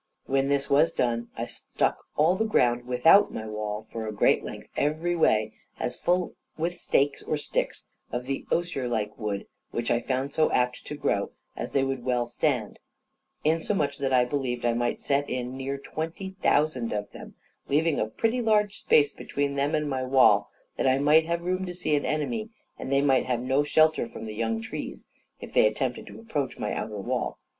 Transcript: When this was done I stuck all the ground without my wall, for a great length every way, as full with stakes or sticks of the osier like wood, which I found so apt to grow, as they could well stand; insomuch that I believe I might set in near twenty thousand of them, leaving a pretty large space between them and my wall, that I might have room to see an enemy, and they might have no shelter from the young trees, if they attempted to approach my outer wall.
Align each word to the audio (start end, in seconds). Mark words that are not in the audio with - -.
When 0.25 0.47
this 0.47 0.67
was 0.67 0.91
done 0.91 1.29
I 1.37 1.45
stuck 1.45 1.99
all 2.15 2.35
the 2.35 2.43
ground 2.47 2.87
without 2.87 3.31
my 3.31 3.45
wall, 3.45 3.83
for 3.83 4.07
a 4.07 4.11
great 4.11 4.43
length 4.43 4.69
every 4.75 5.15
way, 5.15 5.53
as 5.79 5.95
full 5.95 6.33
with 6.57 6.73
stakes 6.75 7.21
or 7.21 7.37
sticks 7.37 7.85
of 8.11 8.25
the 8.25 8.47
osier 8.51 8.87
like 8.87 9.15
wood, 9.19 9.45
which 9.69 9.91
I 9.91 9.99
found 10.01 10.33
so 10.33 10.51
apt 10.51 10.85
to 10.87 10.95
grow, 10.95 11.33
as 11.55 11.73
they 11.73 11.83
could 11.83 12.03
well 12.03 12.25
stand; 12.25 12.79
insomuch 13.43 13.99
that 13.99 14.11
I 14.11 14.25
believe 14.25 14.65
I 14.65 14.73
might 14.73 14.99
set 14.99 15.29
in 15.29 15.55
near 15.55 15.77
twenty 15.77 16.31
thousand 16.41 16.91
of 16.93 17.11
them, 17.11 17.35
leaving 17.69 17.99
a 17.99 18.07
pretty 18.07 18.41
large 18.41 18.79
space 18.79 19.11
between 19.11 19.53
them 19.53 19.75
and 19.75 19.87
my 19.87 20.01
wall, 20.03 20.49
that 20.77 20.87
I 20.87 20.97
might 20.97 21.27
have 21.27 21.43
room 21.43 21.63
to 21.67 21.75
see 21.75 21.95
an 21.95 22.05
enemy, 22.07 22.49
and 22.79 22.91
they 22.91 23.03
might 23.03 23.27
have 23.27 23.41
no 23.43 23.61
shelter 23.61 24.07
from 24.07 24.25
the 24.25 24.33
young 24.33 24.61
trees, 24.63 25.07
if 25.41 25.53
they 25.53 25.67
attempted 25.67 26.07
to 26.07 26.19
approach 26.19 26.57
my 26.57 26.73
outer 26.73 26.97
wall. 26.97 27.37